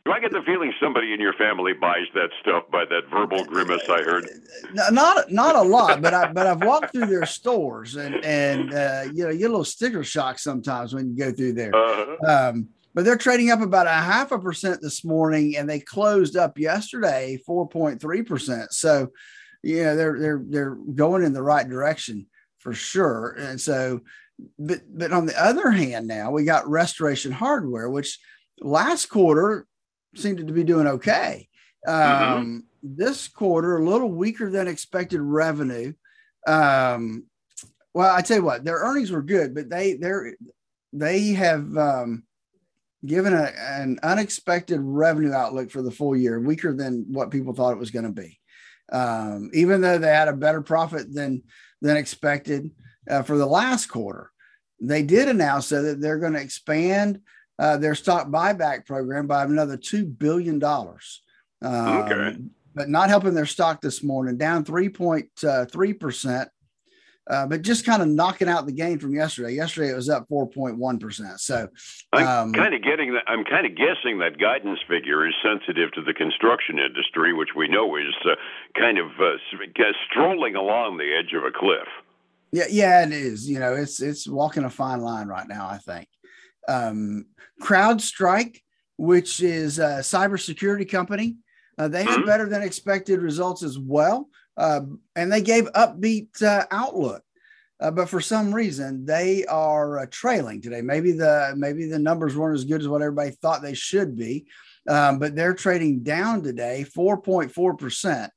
do 0.05 0.11
I 0.11 0.19
get 0.19 0.31
the 0.31 0.41
feeling 0.41 0.73
somebody 0.81 1.13
in 1.13 1.21
your 1.21 1.33
family 1.33 1.71
buys 1.71 2.07
that 2.13 2.29
stuff 2.41 2.63
by 2.69 2.83
that 2.85 3.03
verbal 3.09 3.45
grimace 3.45 3.87
I 3.89 4.01
heard? 4.01 4.27
Not 4.91 5.31
not 5.31 5.55
a 5.55 5.61
lot, 5.61 6.01
but 6.01 6.13
I 6.13 6.31
but 6.31 6.45
I've 6.45 6.63
walked 6.63 6.91
through 6.91 7.05
their 7.05 7.25
stores 7.25 7.95
and 7.95 8.15
and 8.25 8.73
uh, 8.73 9.03
you 9.13 9.23
know 9.23 9.29
you 9.29 9.39
get 9.39 9.45
a 9.45 9.53
little 9.53 9.63
sticker 9.63 10.03
shock 10.03 10.39
sometimes 10.39 10.93
when 10.93 11.09
you 11.09 11.17
go 11.17 11.31
through 11.31 11.53
there. 11.53 11.73
Uh-huh. 11.73 12.49
Um, 12.49 12.67
but 12.93 13.05
they're 13.05 13.17
trading 13.17 13.49
up 13.49 13.61
about 13.61 13.87
a 13.87 13.91
half 13.91 14.31
a 14.31 14.39
percent 14.39 14.81
this 14.81 15.05
morning, 15.05 15.55
and 15.57 15.69
they 15.69 15.79
closed 15.79 16.35
up 16.35 16.57
yesterday 16.57 17.41
four 17.45 17.67
point 17.67 18.01
three 18.01 18.23
percent. 18.23 18.73
So, 18.73 19.07
yeah, 19.63 19.93
they're 19.95 20.19
they're 20.19 20.43
they're 20.45 20.75
going 20.75 21.23
in 21.23 21.33
the 21.33 21.41
right 21.41 21.67
direction 21.67 22.27
for 22.59 22.73
sure. 22.73 23.35
And 23.39 23.59
so 23.59 24.01
but 24.59 24.81
but 24.89 25.13
on 25.13 25.27
the 25.27 25.41
other 25.41 25.71
hand, 25.71 26.07
now 26.07 26.31
we 26.31 26.43
got 26.43 26.67
Restoration 26.67 27.31
Hardware, 27.31 27.89
which 27.89 28.19
last 28.59 29.05
quarter 29.05 29.65
seemed 30.15 30.39
to 30.39 30.53
be 30.53 30.63
doing 30.63 30.87
okay. 30.87 31.47
Mm-hmm. 31.87 32.23
Um, 32.23 32.45
mm-hmm. 32.45 32.59
This 32.83 33.27
quarter, 33.27 33.77
a 33.77 33.85
little 33.85 34.11
weaker 34.11 34.49
than 34.49 34.67
expected 34.67 35.21
revenue. 35.21 35.93
Um, 36.45 37.25
well, 37.93 38.13
I 38.13 38.21
tell 38.21 38.37
you 38.37 38.43
what, 38.43 38.65
their 38.65 38.79
earnings 38.79 39.11
were 39.11 39.21
good, 39.21 39.55
but 39.55 39.69
they 39.69 39.93
they 39.93 40.33
they 40.91 41.27
have 41.33 41.77
um, 41.77 42.23
given 43.05 43.33
a, 43.33 43.51
an 43.57 43.99
unexpected 44.03 44.79
revenue 44.81 45.31
outlook 45.31 45.71
for 45.71 45.81
the 45.81 45.91
full 45.91 46.15
year, 46.15 46.39
weaker 46.39 46.73
than 46.73 47.05
what 47.09 47.31
people 47.31 47.53
thought 47.53 47.73
it 47.73 47.79
was 47.79 47.91
going 47.91 48.05
to 48.05 48.21
be. 48.21 48.39
Um, 48.91 49.49
even 49.53 49.79
though 49.79 49.97
they 49.97 50.09
had 50.09 50.27
a 50.27 50.33
better 50.33 50.61
profit 50.61 51.13
than 51.13 51.43
than 51.81 51.95
expected, 51.95 52.71
uh, 53.09 53.23
for 53.23 53.37
the 53.37 53.45
last 53.45 53.87
quarter. 53.87 54.31
They 54.79 55.03
did 55.03 55.29
announce 55.29 55.69
that 55.69 56.01
they're 56.01 56.19
going 56.19 56.33
to 56.33 56.41
expand 56.41 57.21
uh, 57.59 57.77
their 57.77 57.95
stock 57.95 58.27
buyback 58.27 58.85
program 58.85 59.27
by 59.27 59.43
another 59.43 59.77
$2 59.77 60.17
billion. 60.17 60.63
Um, 60.63 60.91
okay. 61.61 62.37
but 62.75 62.89
not 62.89 63.09
helping 63.09 63.33
their 63.33 63.45
stock 63.45 63.81
this 63.81 64.03
morning, 64.03 64.37
down 64.37 64.65
3.3%. 64.65 66.47
Uh, 67.29 67.47
but 67.47 67.61
just 67.61 67.85
kind 67.85 68.01
of 68.01 68.09
knocking 68.09 68.49
out 68.49 68.65
the 68.65 68.71
gain 68.73 68.99
from 68.99 69.15
yesterday. 69.15 69.53
Yesterday 69.53 69.91
it 69.91 69.95
was 69.95 70.09
up 70.09 70.27
4.1%. 70.27 71.39
So 71.39 71.69
I'm 72.11 72.27
um, 72.27 72.53
kind 72.53 72.73
of 72.73 72.83
getting 72.83 73.13
that. 73.13 73.23
I'm 73.27 73.45
kind 73.45 73.65
of 73.65 73.77
guessing 73.77 74.19
that 74.19 74.37
guidance 74.37 74.79
figure 74.89 75.25
is 75.25 75.33
sensitive 75.41 75.93
to 75.93 76.01
the 76.01 76.13
construction 76.13 76.79
industry, 76.79 77.33
which 77.33 77.55
we 77.55 77.69
know 77.69 77.95
is 77.95 78.13
uh, 78.25 78.35
kind 78.77 78.97
of 78.97 79.07
uh, 79.21 79.37
strolling 80.11 80.55
along 80.55 80.97
the 80.97 81.15
edge 81.17 81.33
of 81.33 81.45
a 81.45 81.51
cliff. 81.51 81.87
Yeah, 82.51 82.65
yeah, 82.69 83.05
it 83.05 83.13
is. 83.13 83.49
You 83.49 83.59
know, 83.59 83.73
it's 83.73 84.01
it's 84.01 84.27
walking 84.27 84.65
a 84.65 84.69
fine 84.69 84.99
line 84.99 85.27
right 85.27 85.47
now. 85.47 85.67
I 85.67 85.77
think. 85.77 86.07
Um, 86.67 87.25
CrowdStrike, 87.63 88.59
which 88.97 89.41
is 89.41 89.79
a 89.79 89.99
cybersecurity 90.01 90.89
company, 90.89 91.37
uh, 91.77 91.87
they 91.87 92.03
had 92.03 92.19
mm-hmm. 92.19 92.25
better 92.27 92.47
than 92.47 92.61
expected 92.61 93.19
results 93.19 93.63
as 93.63 93.79
well 93.79 94.29
uh, 94.57 94.81
and 95.15 95.31
they 95.31 95.41
gave 95.41 95.65
upbeat 95.73 96.41
uh, 96.41 96.65
outlook. 96.71 97.23
Uh, 97.79 97.91
but 97.91 98.07
for 98.07 98.21
some 98.21 98.53
reason, 98.53 99.05
they 99.05 99.45
are 99.45 99.99
uh, 99.99 100.05
trailing 100.09 100.61
today. 100.61 100.81
Maybe 100.81 101.11
the 101.11 101.53
maybe 101.57 101.87
the 101.87 101.99
numbers 101.99 102.35
weren't 102.35 102.55
as 102.55 102.63
good 102.63 102.81
as 102.81 102.87
what 102.87 103.01
everybody 103.01 103.31
thought 103.31 103.61
they 103.61 103.73
should 103.73 104.15
be, 104.15 104.45
um, 104.87 105.19
but 105.19 105.35
they're 105.35 105.55
trading 105.55 106.01
down 106.03 106.43
today, 106.43 106.83
four 106.83 107.19
point 107.19 107.51
four 107.51 107.75
percent. 107.75 108.31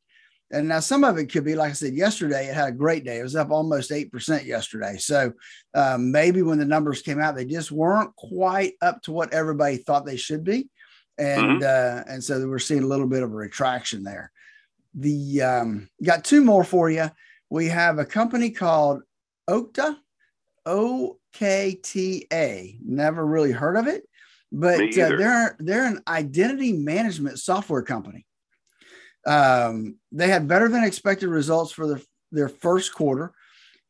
And 0.53 0.69
now 0.69 0.81
some 0.81 1.03
of 1.03 1.19
it 1.19 1.27
could 1.27 1.45
be, 1.45 1.57
like 1.57 1.71
I 1.71 1.75
said 1.75 1.95
yesterday, 1.95 2.47
it 2.47 2.55
had 2.55 2.69
a 2.69 2.73
great 2.73 3.05
day. 3.05 3.19
It 3.19 3.25
was 3.25 3.35
up 3.35 3.51
almost 3.51 3.91
8% 3.91 4.47
yesterday. 4.47 4.97
So 4.97 5.33
um, 5.75 6.13
maybe 6.13 6.43
when 6.43 6.59
the 6.59 6.65
numbers 6.65 7.03
came 7.03 7.21
out, 7.21 7.35
they 7.35 7.45
just 7.45 7.73
weren't 7.73 8.15
quite 8.15 8.75
up 8.81 9.03
to 9.03 9.13
what 9.13 9.33
everybody 9.33 9.79
thought 9.79 10.07
they 10.07 10.17
should 10.17 10.45
be. 10.45 10.69
And, 11.19 11.63
mm-hmm. 11.63 12.09
uh, 12.09 12.13
and 12.13 12.23
so 12.23 12.47
we're 12.47 12.61
seeing 12.61 12.85
a 12.85 12.87
little 12.87 13.09
bit 13.09 13.25
of 13.25 13.33
a 13.33 13.35
retraction 13.35 14.05
there 14.05 14.31
the 14.97 15.43
um, 15.43 15.89
got 16.03 16.25
two 16.25 16.43
more 16.43 16.65
for 16.65 16.91
you. 16.91 17.11
We 17.51 17.69
have 17.69 17.99
a 17.99 18.05
company 18.05 18.51
called 18.51 19.03
Okta, 19.49 19.97
O 20.65 21.19
K 21.33 21.79
T 21.81 22.27
A. 22.33 22.77
Never 22.85 23.25
really 23.25 23.53
heard 23.53 23.77
of 23.77 23.87
it, 23.87 24.09
but 24.51 24.81
uh, 24.81 25.17
they're 25.17 25.57
they're 25.61 25.87
an 25.87 26.01
identity 26.09 26.73
management 26.73 27.39
software 27.39 27.83
company. 27.83 28.26
Um, 29.27 29.97
they 30.13 30.29
had 30.29 30.49
better 30.49 30.69
than 30.69 30.85
expected 30.85 31.29
results 31.29 31.73
for 31.73 31.87
the, 31.87 32.05
their 32.31 32.49
first 32.49 32.95
quarter, 32.95 33.33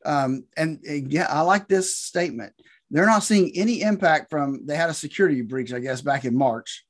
um, 0.03 0.45
and 0.57 0.79
yeah, 0.83 1.27
I 1.29 1.41
like 1.41 1.67
this 1.67 1.95
statement. 1.95 2.53
They're 2.89 3.05
not 3.05 3.23
seeing 3.23 3.51
any 3.55 3.81
impact 3.81 4.29
from. 4.29 4.65
They 4.65 4.75
had 4.75 4.89
a 4.89 4.93
security 4.95 5.41
breach, 5.41 5.73
I 5.73 5.79
guess, 5.79 6.01
back 6.01 6.25
in 6.25 6.35
March, 6.35 6.85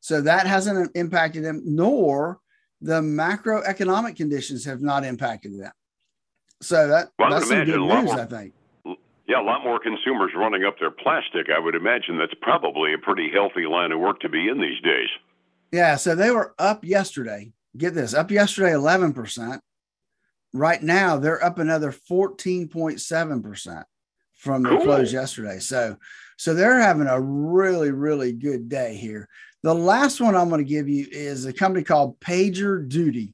so 0.00 0.20
that 0.20 0.46
hasn't 0.46 0.90
impacted 0.94 1.44
them. 1.44 1.62
Nor 1.64 2.40
the 2.80 3.00
macroeconomic 3.00 4.16
conditions 4.16 4.64
have 4.64 4.80
not 4.80 5.04
impacted 5.04 5.58
them. 5.58 5.72
So 6.60 6.88
that 6.88 7.10
well, 7.18 7.30
that's 7.30 7.48
some 7.48 7.64
good 7.64 7.80
news, 7.80 8.04
more, 8.04 8.20
I 8.20 8.26
think. 8.26 8.52
Yeah, 9.28 9.40
a 9.40 9.44
lot 9.44 9.62
more 9.62 9.78
consumers 9.78 10.32
running 10.34 10.64
up 10.64 10.78
their 10.80 10.90
plastic. 10.90 11.46
I 11.54 11.58
would 11.58 11.74
imagine 11.74 12.18
that's 12.18 12.34
probably 12.40 12.94
a 12.94 12.98
pretty 12.98 13.30
healthy 13.32 13.66
line 13.66 13.92
of 13.92 14.00
work 14.00 14.20
to 14.20 14.28
be 14.28 14.48
in 14.48 14.60
these 14.60 14.80
days. 14.82 15.08
Yeah, 15.70 15.96
so 15.96 16.14
they 16.14 16.30
were 16.30 16.54
up 16.58 16.84
yesterday. 16.84 17.52
Get 17.78 17.94
this, 17.94 18.12
up 18.12 18.30
yesterday 18.30 18.72
11%. 18.72 19.60
Right 20.52 20.82
now, 20.82 21.16
they're 21.16 21.44
up 21.44 21.58
another 21.58 21.92
14.7% 21.92 23.84
from 24.38 24.62
the 24.62 24.70
cool. 24.70 24.80
close 24.80 25.12
yesterday. 25.12 25.58
So 25.58 25.96
so 26.36 26.54
they're 26.54 26.80
having 26.80 27.08
a 27.08 27.20
really 27.20 27.90
really 27.90 28.32
good 28.32 28.68
day 28.68 28.96
here. 28.96 29.28
The 29.62 29.74
last 29.74 30.20
one 30.20 30.36
I'm 30.36 30.48
going 30.48 30.64
to 30.64 30.68
give 30.68 30.88
you 30.88 31.06
is 31.10 31.44
a 31.44 31.52
company 31.52 31.84
called 31.84 32.18
PagerDuty. 32.20 33.32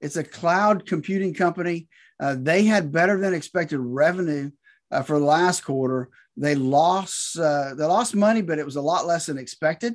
It's 0.00 0.16
a 0.16 0.24
cloud 0.24 0.86
computing 0.86 1.34
company. 1.34 1.88
Uh, 2.18 2.36
they 2.38 2.64
had 2.64 2.92
better 2.92 3.18
than 3.18 3.34
expected 3.34 3.78
revenue 3.78 4.50
uh, 4.90 5.02
for 5.02 5.18
the 5.18 5.24
last 5.24 5.64
quarter. 5.64 6.08
They 6.38 6.54
lost 6.54 7.38
uh, 7.38 7.74
they 7.74 7.84
lost 7.84 8.14
money, 8.14 8.42
but 8.42 8.58
it 8.58 8.64
was 8.64 8.76
a 8.76 8.82
lot 8.82 9.06
less 9.06 9.26
than 9.26 9.38
expected, 9.38 9.94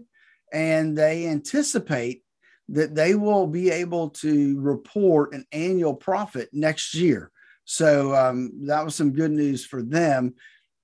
and 0.53 0.97
they 0.97 1.27
anticipate 1.27 2.23
that 2.71 2.95
they 2.95 3.15
will 3.15 3.47
be 3.47 3.69
able 3.69 4.09
to 4.09 4.59
report 4.59 5.33
an 5.33 5.45
annual 5.51 5.93
profit 5.93 6.49
next 6.51 6.93
year. 6.93 7.31
So 7.65 8.15
um, 8.15 8.51
that 8.65 8.83
was 8.83 8.95
some 8.95 9.11
good 9.11 9.31
news 9.31 9.65
for 9.65 9.81
them 9.81 10.33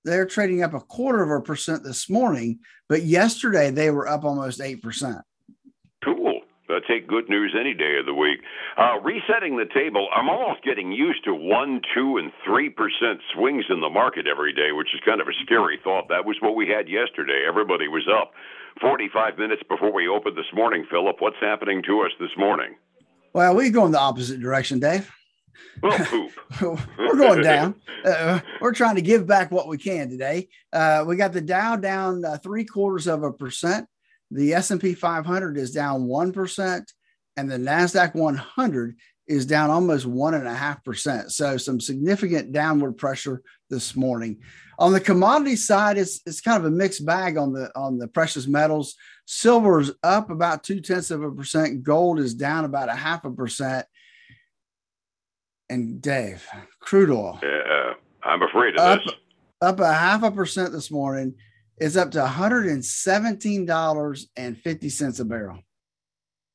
they're 0.07 0.25
trading 0.25 0.63
up 0.63 0.73
a 0.73 0.79
quarter 0.79 1.21
of 1.21 1.29
a 1.29 1.43
percent 1.43 1.83
this 1.83 2.09
morning, 2.09 2.59
but 2.87 3.03
yesterday 3.03 3.69
they 3.69 3.91
were 3.91 4.07
up 4.07 4.23
almost 4.23 4.61
8%. 4.61 5.21
Cool. 6.03 6.41
I 6.69 6.79
take 6.87 7.07
good 7.07 7.29
news 7.29 7.55
any 7.59 7.73
day 7.73 7.97
of 7.99 8.05
the 8.05 8.13
week. 8.13 8.39
Uh, 8.77 8.99
resetting 9.03 9.57
the 9.57 9.67
table, 9.73 10.07
I'm 10.15 10.29
almost 10.29 10.63
getting 10.63 10.91
used 10.91 11.23
to 11.25 11.33
one, 11.33 11.81
two, 11.95 12.17
and 12.17 12.31
three 12.45 12.69
percent 12.69 13.19
swings 13.33 13.65
in 13.69 13.79
the 13.79 13.89
market 13.89 14.27
every 14.27 14.53
day, 14.53 14.73
which 14.73 14.93
is 14.93 14.99
kind 15.05 15.21
of 15.21 15.27
a 15.27 15.33
scary 15.43 15.79
thought. 15.81 16.09
That 16.09 16.25
was 16.25 16.37
what 16.41 16.55
we 16.55 16.67
had 16.67 16.89
yesterday. 16.89 17.45
Everybody 17.47 17.87
was 17.87 18.07
up 18.11 18.33
45 18.79 19.37
minutes 19.37 19.63
before 19.69 19.91
we 19.91 20.07
opened 20.07 20.37
this 20.37 20.53
morning. 20.53 20.85
Phillip, 20.89 21.17
what's 21.19 21.37
happening 21.39 21.81
to 21.83 22.01
us 22.01 22.11
this 22.19 22.29
morning? 22.37 22.75
Well, 23.33 23.55
we 23.55 23.69
go 23.69 23.85
in 23.85 23.91
the 23.91 23.99
opposite 23.99 24.39
direction, 24.39 24.79
Dave. 24.79 25.11
Well, 25.81 25.97
poop. 26.51 26.79
we're 26.97 27.17
going 27.17 27.41
down. 27.41 27.75
Uh, 28.05 28.39
we're 28.61 28.73
trying 28.73 28.95
to 28.95 29.01
give 29.01 29.27
back 29.27 29.51
what 29.51 29.67
we 29.67 29.77
can 29.77 30.09
today. 30.09 30.49
Uh, 30.71 31.03
we 31.07 31.15
got 31.15 31.33
the 31.33 31.41
Dow 31.41 31.75
down 31.75 32.23
uh, 32.25 32.37
three 32.37 32.65
quarters 32.65 33.07
of 33.07 33.23
a 33.23 33.31
percent. 33.31 33.87
The 34.31 34.53
S&P 34.53 34.93
500 34.93 35.57
is 35.57 35.71
down 35.71 36.07
1%, 36.07 36.85
and 37.37 37.49
the 37.49 37.57
NASDAQ 37.57 38.15
100 38.15 38.95
is 39.27 39.45
down 39.45 39.69
almost 39.69 40.05
one 40.05 40.33
and 40.33 40.47
a 40.47 40.53
half 40.53 40.83
percent. 40.83 41.31
So 41.31 41.57
some 41.57 41.79
significant 41.79 42.51
downward 42.51 42.93
pressure 42.93 43.41
this 43.69 43.95
morning. 43.95 44.39
On 44.79 44.93
the 44.93 44.99
commodity 44.99 45.55
side, 45.55 45.97
it's 45.97 46.21
it's 46.25 46.41
kind 46.41 46.57
of 46.57 46.65
a 46.65 46.75
mixed 46.75 47.05
bag 47.05 47.37
on 47.37 47.53
the 47.53 47.71
on 47.75 47.97
the 47.97 48.07
precious 48.07 48.47
metals. 48.47 48.95
Silver 49.25 49.81
is 49.81 49.91
up 50.03 50.29
about 50.29 50.63
two 50.63 50.79
tenths 50.79 51.11
of 51.11 51.23
a 51.23 51.31
percent. 51.31 51.83
Gold 51.83 52.19
is 52.19 52.33
down 52.33 52.63
about 52.63 52.89
a 52.89 52.95
half 52.95 53.25
a 53.25 53.31
percent 53.31 53.85
and 55.69 56.01
Dave, 56.01 56.47
crude 56.79 57.09
oil. 57.09 57.39
Yeah, 57.43 57.93
I'm 58.23 58.41
afraid 58.41 58.75
of 58.75 58.79
up, 58.79 59.03
this. 59.03 59.13
Up 59.61 59.79
a 59.79 59.93
half 59.93 60.23
a 60.23 60.31
percent 60.31 60.71
this 60.71 60.89
morning. 60.91 61.35
It's 61.77 61.95
up 61.95 62.11
to 62.11 62.19
$117.50 62.19 65.19
a 65.19 65.25
barrel. 65.25 65.59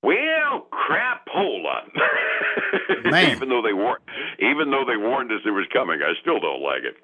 Well, 0.03 0.67
crap, 0.73 1.29
hold 1.29 1.67
on. 1.67 1.93
even 3.07 3.49
though 3.49 3.63
they 3.63 3.73
warned, 3.73 4.03
even 4.39 4.71
though 4.71 4.85
they 4.87 4.97
warned 4.97 5.33
us 5.33 5.43
it 5.45 5.51
was 5.51 5.67
coming, 5.73 6.01
I 6.03 6.15
still 6.21 6.41
don't 6.41 6.63
like 6.63 6.85
it. 6.85 6.97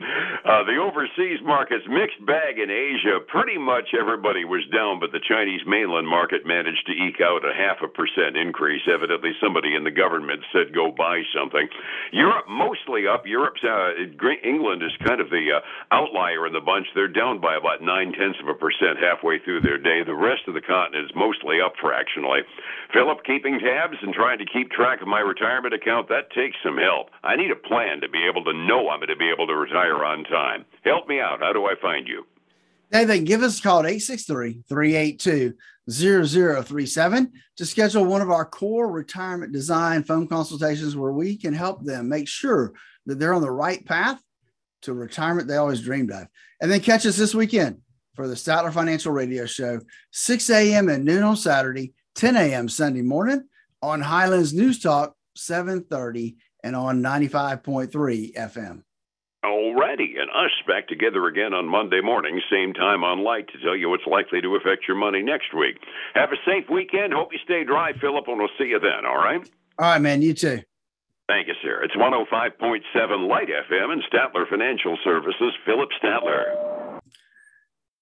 Uh, 0.45 0.64
the 0.64 0.78
overseas 0.78 1.40
markets 1.43 1.85
mixed 1.88 2.21
bag 2.26 2.59
in 2.59 2.71
Asia. 2.71 3.21
Pretty 3.26 3.59
much 3.59 3.95
everybody 3.99 4.45
was 4.45 4.62
down, 4.71 5.00
but 5.00 5.12
the 5.12 5.23
Chinese 5.25 5.62
mainland 5.67 6.07
market 6.07 6.47
managed 6.47 6.87
to 6.87 6.93
eke 6.93 7.21
out 7.21 7.45
a 7.45 7.55
half 7.55 7.83
a 7.83 7.88
percent 7.88 8.37
increase. 8.37 8.83
Evidently, 8.87 9.33
somebody 9.40 9.75
in 9.75 9.85
the 9.85 9.90
government 9.90 10.45
said 10.52 10.75
go 10.75 10.93
buy 10.93 11.23
something. 11.35 11.69
Europe 12.12 12.47
mostly 12.49 13.07
up. 13.07 13.26
Europe's 13.26 13.64
uh, 13.64 13.97
England 14.45 14.83
is 14.83 14.93
kind 15.07 15.21
of 15.21 15.31
the 15.31 15.59
uh, 15.59 15.95
outlier 15.95 16.47
in 16.47 16.52
the 16.52 16.61
bunch. 16.61 16.87
They're 16.95 17.09
down 17.09 17.40
by 17.40 17.57
about 17.57 17.83
nine 17.83 18.12
tenths 18.12 18.38
of 18.40 18.49
a 18.49 18.55
percent 18.55 18.99
halfway 19.00 19.38
through 19.40 19.62
their 19.62 19.78
day. 19.78 20.02
The 20.05 20.14
rest 20.14 20.47
of 20.47 20.55
the 20.55 20.61
continent 20.61 21.11
is 21.11 21.17
mostly 21.17 21.61
up 21.61 21.75
fractionally. 21.81 22.43
Phillip, 22.93 23.25
keeping 23.25 23.59
tabs 23.59 23.97
and 24.02 24.14
trying 24.14 24.38
to 24.38 24.47
keep 24.47 24.71
track 24.71 25.00
of 25.00 25.09
my 25.09 25.21
retirement 25.21 25.75
account, 25.75 25.88
that 25.88 26.30
takes 26.35 26.57
some 26.62 26.76
help. 26.76 27.09
I 27.23 27.37
need 27.37 27.50
a 27.50 27.57
plan 27.57 28.00
to 28.00 28.09
be 28.09 28.26
able 28.28 28.45
to 28.45 28.52
know 28.52 28.88
I'm 28.88 29.00
going 29.00 29.09
to 29.09 29.16
be 29.16 29.30
able 29.30 29.47
to 29.47 29.54
retire 29.54 30.04
on 30.04 30.25
time. 30.25 30.64
Help 30.85 31.09
me 31.09 31.21
out. 31.21 31.40
How 31.40 31.52
do 31.52 31.66
I 31.66 31.75
find 31.80 32.07
you? 32.07 32.26
Hey, 32.90 33.04
then 33.04 33.25
give 33.25 33.42
us 33.42 33.59
a 33.59 33.62
call 33.62 33.80
at 33.80 33.87
863 33.87 34.62
382 34.68 35.54
0037 35.90 37.33
to 37.57 37.66
schedule 37.66 38.04
one 38.04 38.21
of 38.21 38.30
our 38.30 38.45
core 38.45 38.90
retirement 38.90 39.52
design 39.52 40.02
phone 40.02 40.26
consultations 40.26 40.97
where 40.97 41.12
we 41.12 41.37
can 41.37 41.54
help 41.54 41.85
them 41.85 42.09
make 42.09 42.28
sure 42.28 42.73
that 43.07 43.18
they're 43.18 43.35
on 43.35 43.42
the 43.42 43.50
right 43.50 43.85
path 43.85 44.21
to 44.83 44.92
retirement 44.95 45.49
they 45.49 45.57
always 45.57 45.83
dreamed 45.83 46.11
of. 46.11 46.28
And 46.61 46.71
then 46.71 46.80
catch 46.80 47.07
us 47.07 47.16
this 47.16 47.35
weekend 47.35 47.78
for 48.14 48.28
the 48.28 48.35
Statler 48.35 48.73
Financial 48.73 49.12
Radio 49.12 49.47
Show, 49.47 49.80
6 50.12 50.50
a.m. 50.50 50.88
and 50.88 51.04
noon 51.04 51.23
on 51.23 51.37
Saturday 51.37 51.95
10 52.14 52.37
a.m. 52.37 52.68
Sunday 52.68 53.02
morning 53.02 53.45
on 53.80 54.00
Highlands 54.00 54.52
News 54.52 54.80
Talk 54.80 55.14
730 55.38 56.37
and 56.62 56.76
on 56.76 57.02
95.3 57.02 58.35
FM. 58.35 58.83
Alrighty, 59.45 60.18
and 60.18 60.28
us 60.30 60.50
back 60.66 60.88
together 60.88 61.26
again 61.26 61.54
on 61.54 61.68
Monday 61.68 62.00
morning, 62.00 62.40
same 62.50 62.75
time 62.75 63.04
on 63.04 63.23
Light 63.23 63.47
to 63.49 63.61
tell 63.61 63.76
you 63.76 63.88
what's 63.88 64.07
likely 64.07 64.40
to 64.40 64.57
affect 64.57 64.88
your 64.88 64.97
money 64.97 65.23
next 65.23 65.54
week. 65.54 65.76
Have 66.14 66.33
a 66.33 66.37
safe 66.45 66.68
weekend. 66.68 67.12
Hope 67.12 67.33
you 67.33 67.38
stay 67.45 67.62
dry, 67.62 67.92
Phillip, 68.00 68.26
and 68.26 68.38
we'll 68.38 68.49
see 68.59 68.66
you 68.66 68.80
then, 68.80 69.07
all 69.07 69.16
right? 69.16 69.49
All 69.78 69.87
right, 69.92 70.00
man. 70.00 70.23
You 70.23 70.35
too. 70.35 70.61
Thank 71.28 71.47
you, 71.47 71.54
sir. 71.62 71.83
It's 71.85 71.95
105.7 71.95 73.28
Light 73.28 73.49
FM 73.49 73.92
and 73.92 74.02
Statler 74.11 74.49
Financial 74.49 74.99
Services, 75.04 75.52
Phillip 75.64 75.90
Statler. 76.02 77.00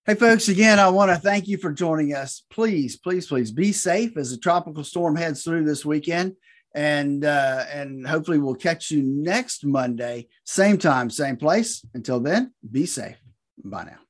Hey, 0.07 0.15
folks, 0.15 0.49
again, 0.49 0.79
I 0.79 0.89
want 0.89 1.11
to 1.11 1.17
thank 1.17 1.49
you 1.49 1.59
for 1.59 1.73
joining 1.73 2.15
us. 2.15 2.45
Please, 2.51 2.97
please, 2.97 3.27
please 3.27 3.51
be 3.51 3.73
safe 3.73 4.17
as 4.17 4.31
the 4.31 4.39
tropical 4.39 4.85
storm 4.85 5.17
heads 5.17 5.43
through 5.43 5.65
this 5.65 5.85
weekend 5.85 6.37
And 6.77 7.25
uh, 7.25 7.65
and 7.73 8.07
hopefully 8.07 8.39
we'll 8.39 8.55
catch 8.55 8.91
you 8.91 9.03
next 9.03 9.65
Monday, 9.65 10.29
same 10.45 10.77
time, 10.77 11.09
same 11.11 11.39
place. 11.39 11.83
Until 11.95 12.21
then, 12.21 12.53
be 12.71 12.85
safe. 12.85 13.17
Bye 13.65 13.85
now. 13.85 14.06